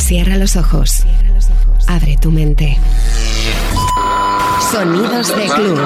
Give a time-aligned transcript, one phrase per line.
[0.00, 1.04] Cierra los ojos.
[1.86, 2.76] Abre tu mente.
[4.72, 5.80] Sonidos de club.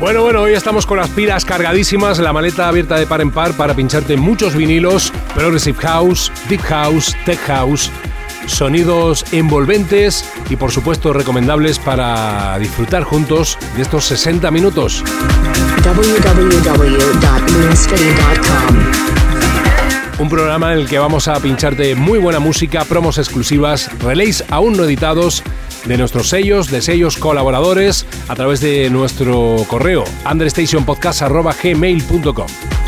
[0.00, 3.52] Bueno, bueno, hoy estamos con las pilas cargadísimas, la maleta abierta de par en par
[3.54, 7.90] para pincharte muchos vinilos, Progressive House, Deep House, Tech House,
[8.48, 15.04] sonidos envolventes y por supuesto recomendables para disfrutar juntos de estos 60 minutos.
[20.18, 24.76] Un programa en el que vamos a pincharte muy buena música, promos exclusivas, relays aún
[24.76, 25.44] no editados
[25.84, 32.87] de nuestros sellos, de sellos colaboradores, a través de nuestro correo understationpodcast.gmail.com.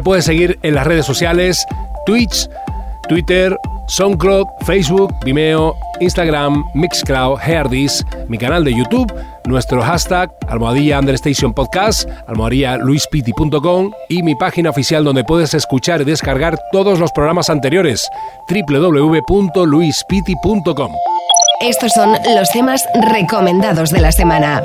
[0.00, 1.66] Me puedes seguir en las redes sociales,
[2.06, 2.48] Twitch,
[3.06, 3.54] Twitter,
[3.86, 9.12] SoundCloud, Facebook, Vimeo, Instagram, Mixcloud, Herdis, mi canal de YouTube,
[9.46, 16.04] nuestro hashtag almohadilla understation podcast, almohadilla luispiti.com y mi página oficial donde puedes escuchar y
[16.04, 18.08] descargar todos los programas anteriores,
[18.48, 20.92] www.luispiti.com.
[21.60, 24.62] Estos son los temas recomendados de la semana.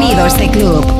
[0.00, 0.99] Sonidos de este Club.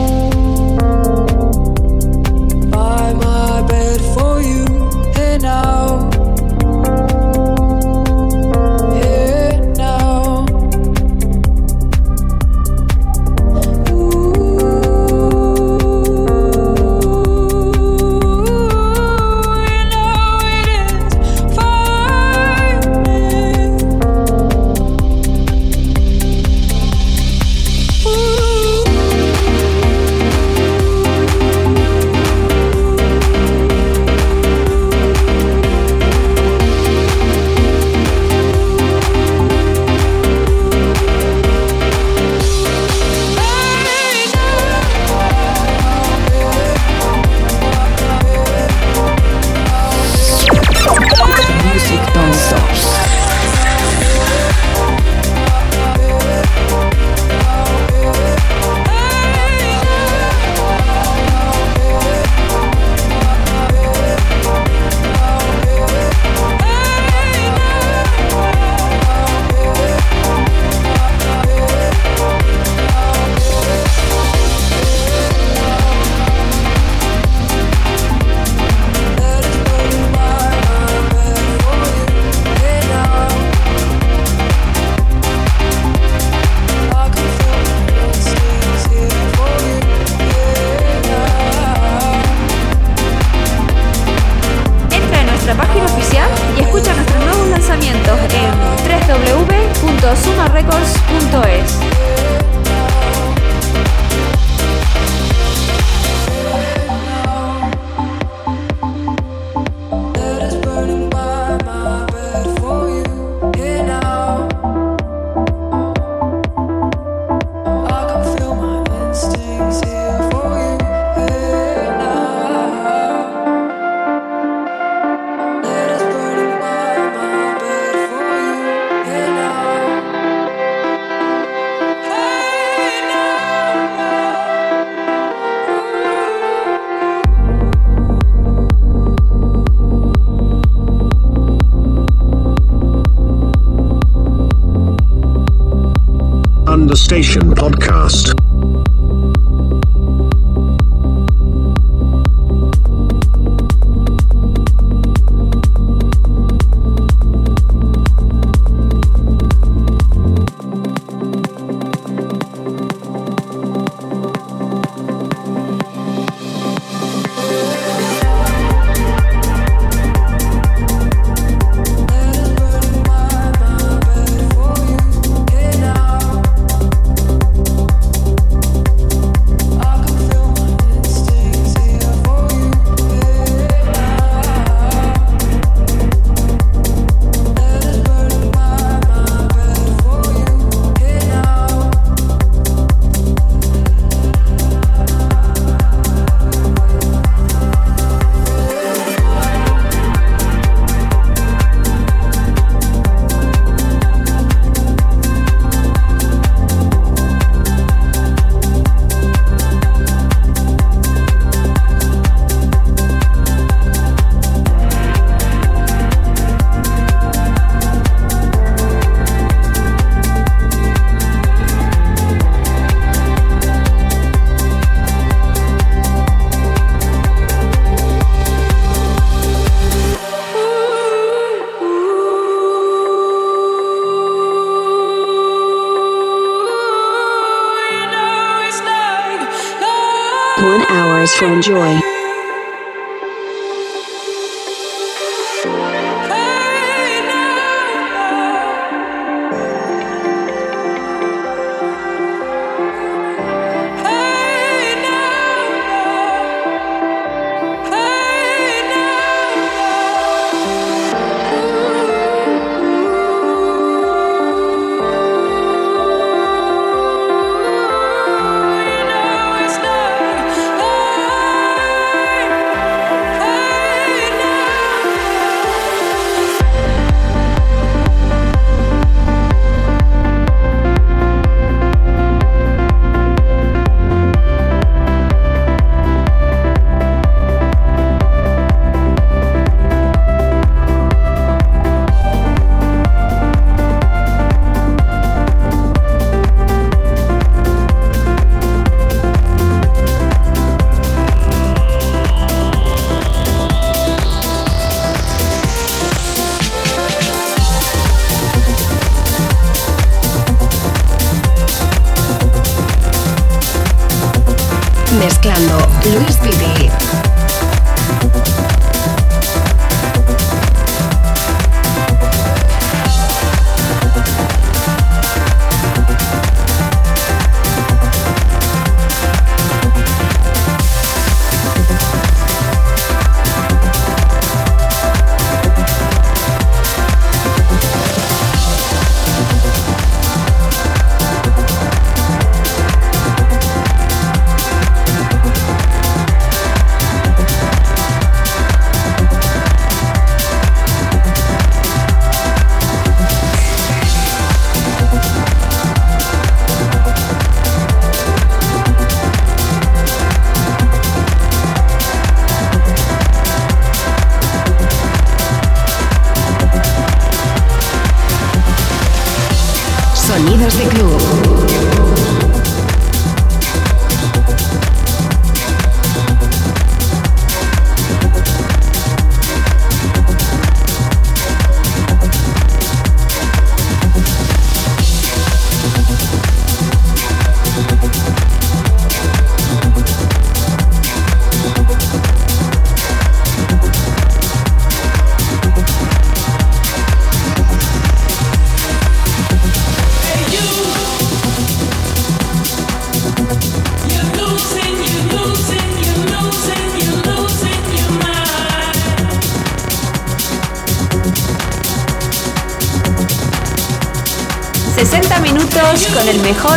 [241.41, 242.10] To enjoy.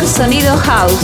[0.06, 1.03] Sonido house.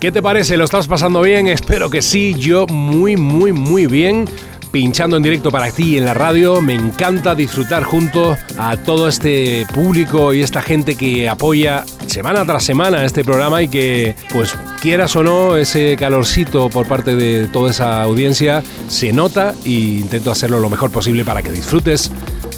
[0.00, 0.58] ¿Qué te parece?
[0.58, 1.48] ¿Lo estás pasando bien?
[1.48, 4.28] Espero que sí, yo muy, muy, muy bien.
[4.70, 9.66] Pinchando en directo para ti en la radio, me encanta disfrutar junto a todo este
[9.72, 15.16] público y esta gente que apoya semana tras semana este programa y que, pues quieras
[15.16, 20.60] o no, ese calorcito por parte de toda esa audiencia se nota e intento hacerlo
[20.60, 22.10] lo mejor posible para que disfrutes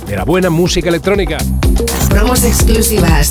[0.08, 1.38] de la buena música electrónica.
[2.08, 3.30] Promos exclusivas.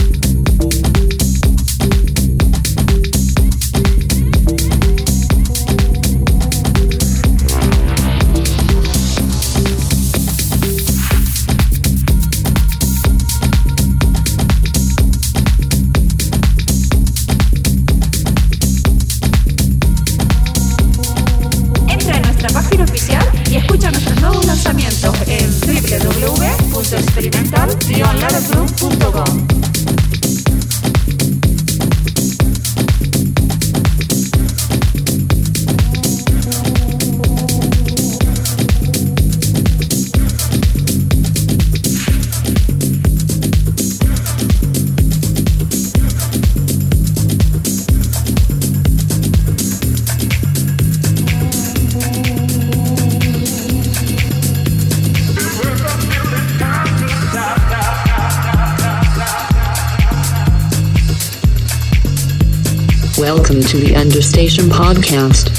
[64.21, 65.50] Station Podcast.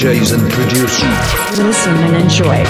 [0.00, 1.02] DJs and producers.
[1.58, 2.64] Listen and enjoy.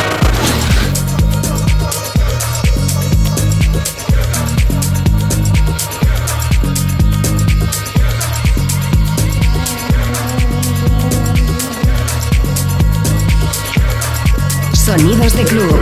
[14.74, 15.79] Sonidos de club.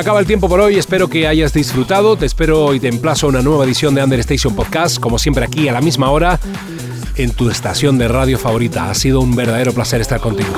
[0.00, 3.28] Acaba el tiempo por hoy, espero que hayas disfrutado, te espero y te emplazo a
[3.28, 6.40] una nueva edición de Understation Podcast, como siempre aquí a la misma hora,
[7.16, 8.90] en tu estación de radio favorita.
[8.90, 10.48] Ha sido un verdadero placer estar contigo.